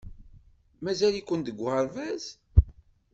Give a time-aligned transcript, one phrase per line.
[0.83, 2.25] Mazal-iken deg uɣerbaz?